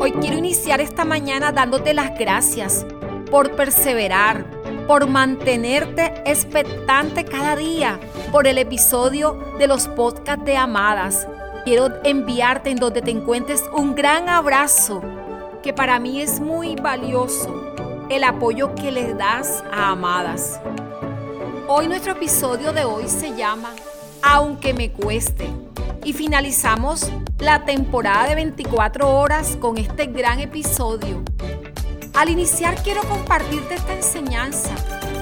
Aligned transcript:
Hoy 0.00 0.12
quiero 0.20 0.36
iniciar 0.36 0.80
esta 0.80 1.04
mañana 1.04 1.52
dándote 1.52 1.94
las 1.94 2.18
gracias 2.18 2.86
por 3.30 3.54
perseverar, 3.56 4.44
por 4.86 5.06
mantenerte 5.06 6.12
expectante 6.24 7.24
cada 7.24 7.56
día 7.56 7.98
por 8.32 8.46
el 8.46 8.58
episodio 8.58 9.38
de 9.58 9.66
los 9.66 9.88
podcasts 9.88 10.44
de 10.44 10.56
Amadas. 10.56 11.28
Quiero 11.64 11.88
enviarte 12.04 12.70
en 12.70 12.76
donde 12.76 13.02
te 13.02 13.10
encuentres 13.10 13.62
un 13.76 13.94
gran 13.94 14.28
abrazo 14.28 15.02
que 15.62 15.72
para 15.72 15.98
mí 15.98 16.20
es 16.20 16.40
muy 16.40 16.76
valioso 16.76 17.74
el 18.08 18.24
apoyo 18.24 18.74
que 18.74 18.90
le 18.90 19.14
das 19.14 19.62
a 19.72 19.90
Amadas. 19.90 20.60
Hoy 21.72 21.86
nuestro 21.86 22.14
episodio 22.14 22.72
de 22.72 22.84
hoy 22.84 23.06
se 23.06 23.36
llama 23.36 23.70
Aunque 24.24 24.74
me 24.74 24.90
cueste 24.90 25.48
y 26.02 26.12
finalizamos 26.12 27.08
la 27.38 27.64
temporada 27.64 28.26
de 28.26 28.34
24 28.34 29.08
horas 29.08 29.54
con 29.54 29.78
este 29.78 30.06
gran 30.06 30.40
episodio. 30.40 31.22
Al 32.14 32.28
iniciar 32.28 32.74
quiero 32.82 33.02
compartirte 33.02 33.76
esta 33.76 33.94
enseñanza 33.94 34.74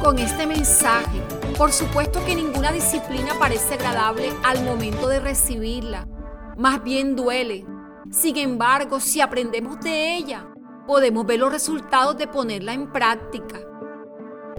con 0.02 0.18
este 0.18 0.46
mensaje. 0.46 1.20
Por 1.58 1.70
supuesto 1.70 2.24
que 2.24 2.34
ninguna 2.34 2.72
disciplina 2.72 3.34
parece 3.38 3.74
agradable 3.74 4.32
al 4.42 4.64
momento 4.64 5.06
de 5.06 5.20
recibirla, 5.20 6.08
más 6.56 6.82
bien 6.82 7.14
duele. 7.14 7.66
Sin 8.10 8.38
embargo, 8.38 9.00
si 9.00 9.20
aprendemos 9.20 9.80
de 9.80 10.16
ella, 10.16 10.48
podemos 10.86 11.26
ver 11.26 11.40
los 11.40 11.52
resultados 11.52 12.16
de 12.16 12.26
ponerla 12.26 12.72
en 12.72 12.90
práctica. 12.90 13.67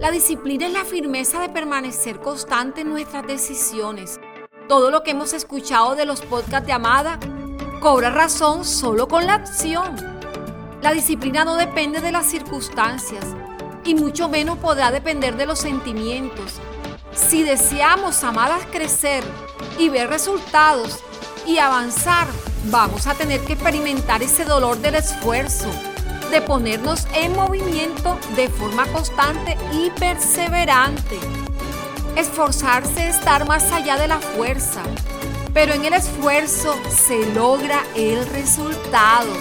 La 0.00 0.10
disciplina 0.10 0.66
es 0.66 0.72
la 0.72 0.86
firmeza 0.86 1.40
de 1.40 1.50
permanecer 1.50 2.20
constante 2.20 2.80
en 2.80 2.88
nuestras 2.88 3.26
decisiones. 3.26 4.18
Todo 4.66 4.90
lo 4.90 5.02
que 5.02 5.10
hemos 5.10 5.34
escuchado 5.34 5.94
de 5.94 6.06
los 6.06 6.22
podcasts 6.22 6.66
de 6.66 6.72
Amada 6.72 7.18
cobra 7.80 8.08
razón 8.08 8.64
solo 8.64 9.08
con 9.08 9.26
la 9.26 9.34
acción. 9.34 9.94
La 10.80 10.92
disciplina 10.92 11.44
no 11.44 11.56
depende 11.56 12.00
de 12.00 12.12
las 12.12 12.24
circunstancias 12.24 13.26
y 13.84 13.94
mucho 13.94 14.30
menos 14.30 14.56
podrá 14.56 14.90
depender 14.90 15.36
de 15.36 15.44
los 15.44 15.58
sentimientos. 15.58 16.54
Si 17.12 17.42
deseamos, 17.42 18.24
amadas, 18.24 18.62
crecer 18.72 19.22
y 19.78 19.90
ver 19.90 20.08
resultados 20.08 21.00
y 21.46 21.58
avanzar, 21.58 22.26
vamos 22.70 23.06
a 23.06 23.12
tener 23.12 23.42
que 23.42 23.52
experimentar 23.52 24.22
ese 24.22 24.46
dolor 24.46 24.78
del 24.78 24.94
esfuerzo, 24.94 25.68
de 26.30 26.40
ponernos 26.40 27.06
en 27.14 27.34
movimiento 27.34 28.18
de 28.36 28.48
forma 28.48 28.86
constante 28.86 29.56
y 29.72 29.90
perseverante. 29.90 31.18
Esforzarse 32.16 33.08
es 33.08 33.16
estar 33.16 33.46
más 33.46 33.70
allá 33.72 33.96
de 33.96 34.08
la 34.08 34.18
fuerza, 34.18 34.82
pero 35.52 35.72
en 35.72 35.84
el 35.84 35.94
esfuerzo 35.94 36.74
se 36.88 37.32
logra 37.34 37.82
el 37.96 38.24
resultado. 38.26 39.32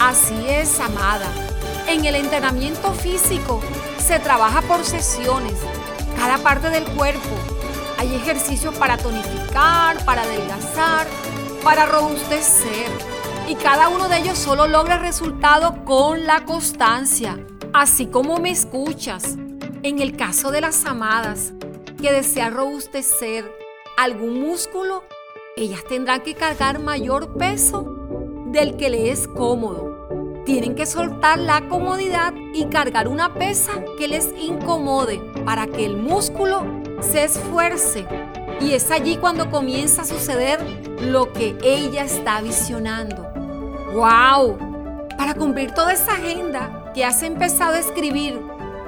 Así 0.00 0.34
es, 0.48 0.80
amada. 0.80 1.26
En 1.86 2.04
el 2.04 2.14
entrenamiento 2.14 2.92
físico 2.92 3.60
se 3.98 4.18
trabaja 4.18 4.62
por 4.62 4.84
sesiones, 4.84 5.54
cada 6.16 6.38
parte 6.38 6.70
del 6.70 6.84
cuerpo. 6.84 7.36
Hay 7.98 8.14
ejercicios 8.14 8.74
para 8.76 8.96
tonificar, 8.96 10.02
para 10.04 10.22
adelgazar, 10.22 11.06
para 11.62 11.86
robustecer. 11.86 12.90
Y 13.48 13.54
cada 13.56 13.88
uno 13.88 14.08
de 14.08 14.18
ellos 14.18 14.38
solo 14.38 14.66
logra 14.66 14.98
resultado 14.98 15.84
con 15.84 16.26
la 16.26 16.44
constancia. 16.44 17.38
Así 17.72 18.06
como 18.06 18.38
me 18.38 18.50
escuchas, 18.50 19.36
en 19.82 20.00
el 20.00 20.16
caso 20.16 20.50
de 20.50 20.60
las 20.60 20.84
amadas 20.84 21.52
que 22.00 22.12
desean 22.12 22.54
robustecer 22.54 23.50
algún 23.96 24.40
músculo, 24.40 25.04
ellas 25.56 25.84
tendrán 25.88 26.22
que 26.22 26.34
cargar 26.34 26.78
mayor 26.78 27.36
peso 27.36 27.84
del 28.46 28.76
que 28.76 28.90
le 28.90 29.10
es 29.10 29.26
cómodo. 29.28 30.42
Tienen 30.44 30.74
que 30.74 30.86
soltar 30.86 31.38
la 31.38 31.68
comodidad 31.68 32.32
y 32.54 32.66
cargar 32.66 33.08
una 33.08 33.34
pesa 33.34 33.72
que 33.98 34.08
les 34.08 34.32
incomode 34.38 35.18
para 35.44 35.66
que 35.66 35.84
el 35.84 35.96
músculo 35.96 36.64
se 37.00 37.24
esfuerce. 37.24 38.06
Y 38.60 38.72
es 38.72 38.90
allí 38.90 39.16
cuando 39.16 39.50
comienza 39.50 40.02
a 40.02 40.06
suceder 40.06 40.60
lo 41.00 41.32
que 41.32 41.56
ella 41.62 42.04
está 42.04 42.40
visionando. 42.40 43.31
¡Wow! 43.92 44.58
Para 45.16 45.34
cumplir 45.34 45.72
toda 45.72 45.92
esa 45.92 46.12
agenda 46.12 46.90
que 46.94 47.04
has 47.04 47.22
empezado 47.22 47.74
a 47.74 47.78
escribir 47.78 48.40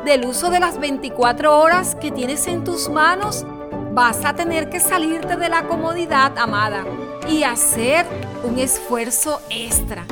del 0.04 0.24
uso 0.24 0.50
de 0.50 0.60
las 0.60 0.78
24 0.78 1.58
horas 1.58 1.94
que 1.94 2.10
tienes 2.10 2.46
en 2.46 2.64
tus 2.64 2.88
manos, 2.88 3.46
vas 3.92 4.24
a 4.24 4.34
tener 4.34 4.70
que 4.70 4.80
salirte 4.80 5.36
de 5.36 5.48
la 5.48 5.66
comodidad, 5.66 6.36
amada, 6.38 6.84
y 7.28 7.42
hacer 7.42 8.06
un 8.42 8.58
esfuerzo 8.58 9.40
extra. 9.50 10.04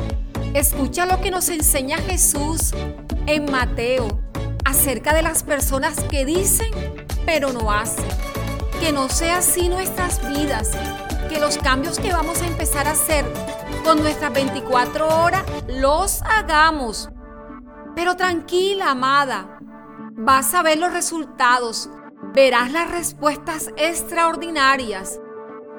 Escucha 0.54 1.06
lo 1.06 1.20
que 1.20 1.31
nos 1.31 1.48
enseña 1.48 1.98
Jesús 1.98 2.72
en 3.26 3.50
Mateo 3.50 4.20
acerca 4.64 5.14
de 5.14 5.22
las 5.22 5.42
personas 5.42 6.00
que 6.04 6.25
dicen 6.25 6.70
pero 7.25 7.52
no 7.52 7.70
hacen. 7.70 8.04
Que 8.81 8.92
no 8.92 9.08
sea 9.08 9.38
así 9.38 9.69
nuestras 9.69 10.20
vidas, 10.28 10.70
que 11.28 11.38
los 11.38 11.56
cambios 11.58 11.98
que 11.98 12.12
vamos 12.12 12.42
a 12.42 12.47
empezar 12.47 12.88
a 12.88 12.92
hacer 12.92 13.25
con 13.84 14.02
nuestras 14.02 14.32
24 14.32 15.08
horas 15.22 15.44
los 15.68 16.22
hagamos. 16.22 17.10
Pero 17.94 18.16
tranquila, 18.16 18.90
amada, 18.90 19.58
vas 20.12 20.54
a 20.54 20.62
ver 20.62 20.78
los 20.78 20.92
resultados, 20.92 21.90
verás 22.34 22.72
las 22.72 22.90
respuestas 22.90 23.70
extraordinarias. 23.76 25.20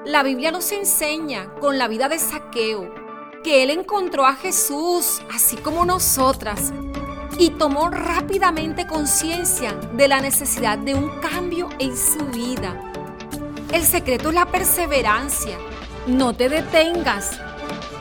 La 0.04 0.22
Biblia 0.22 0.50
nos 0.50 0.70
enseña 0.72 1.54
con 1.60 1.78
la 1.78 1.88
vida 1.88 2.08
de 2.08 2.18
saqueo 2.18 2.92
que 3.42 3.62
él 3.62 3.70
encontró 3.70 4.26
a 4.26 4.34
Jesús, 4.34 5.22
así 5.32 5.56
como 5.56 5.84
nosotras, 5.84 6.72
y 7.38 7.50
tomó 7.50 7.90
rápidamente 7.90 8.86
conciencia 8.86 9.72
de 9.92 10.08
la 10.08 10.20
necesidad 10.20 10.78
de 10.78 10.94
un 10.94 11.10
cambio 11.20 11.68
en 11.78 11.96
su 11.96 12.24
vida. 12.26 12.92
El 13.72 13.82
secreto 13.82 14.28
es 14.28 14.34
la 14.34 14.46
perseverancia. 14.46 15.58
No 16.06 16.34
te 16.34 16.48
detengas. 16.48 17.38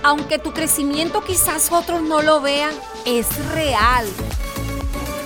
Aunque 0.03 0.37
tu 0.39 0.53
crecimiento 0.53 1.23
quizás 1.23 1.71
otros 1.71 2.01
no 2.01 2.21
lo 2.21 2.41
vean, 2.41 2.73
es 3.05 3.27
real. 3.53 4.05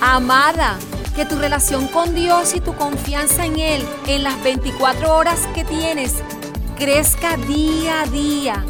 Amada, 0.02 0.78
que 1.16 1.26
tu 1.26 1.38
relación 1.38 1.88
con 1.88 2.14
Dios 2.14 2.54
y 2.56 2.62
tu 2.62 2.76
confianza 2.76 3.46
en 3.46 3.60
Él 3.60 3.88
en 4.08 4.24
las 4.24 4.42
24 4.44 5.16
horas 5.16 5.48
que 5.54 5.64
tienes 5.64 6.16
crezca 6.78 7.38
día 7.38 8.04
a 8.04 8.06
día. 8.06 8.64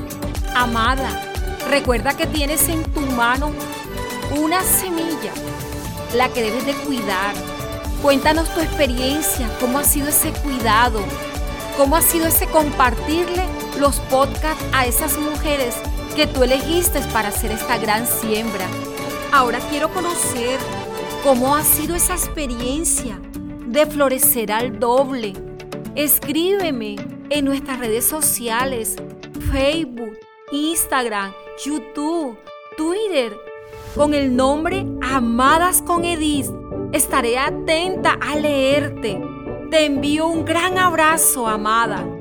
Amada, 0.56 1.28
Recuerda 1.70 2.16
que 2.16 2.26
tienes 2.26 2.70
en 2.70 2.82
tu 2.94 3.02
mano 3.02 3.52
una 4.40 4.64
semilla, 4.64 5.34
la 6.16 6.30
que 6.30 6.42
debes 6.42 6.66
de 6.66 6.74
cuidar. 6.74 7.36
Cuéntanos 8.02 8.48
tu 8.54 8.62
experiencia, 8.62 9.50
cómo 9.60 9.80
ha 9.80 9.84
sido 9.84 10.08
ese 10.08 10.32
cuidado, 10.32 11.02
cómo 11.76 11.98
ha 11.98 12.02
sido 12.02 12.28
ese 12.28 12.48
compartirle 12.48 13.46
los 13.80 14.00
podcasts 14.02 14.64
a 14.72 14.86
esas 14.86 15.18
mujeres 15.18 15.76
que 16.18 16.26
tú 16.26 16.42
elegiste 16.42 17.00
para 17.14 17.28
hacer 17.28 17.52
esta 17.52 17.78
gran 17.78 18.08
siembra. 18.08 18.66
Ahora 19.32 19.60
quiero 19.70 19.90
conocer 19.90 20.60
cómo 21.24 21.56
ha 21.56 21.62
sido 21.62 21.94
esa 21.94 22.16
experiencia 22.16 23.22
de 23.68 23.86
florecer 23.86 24.52
al 24.52 24.80
doble. 24.80 25.34
Escríbeme 25.94 26.96
en 27.30 27.46
nuestras 27.46 27.78
redes 27.78 28.04
sociales, 28.04 28.96
Facebook, 29.52 30.18
Instagram, 30.52 31.34
YouTube, 31.64 32.36
Twitter, 32.76 33.38
con 33.96 34.16
el 34.16 34.36
nombre 34.36 34.88
Amadas 35.04 35.84
con 35.84 36.04
Edith. 36.04 36.50
Estaré 36.94 37.38
atenta 37.38 38.18
a 38.20 38.36
leerte. 38.36 39.22
Te 39.70 39.86
envío 39.86 40.26
un 40.26 40.46
gran 40.46 40.80
abrazo, 40.80 41.48
amada. 41.48 42.17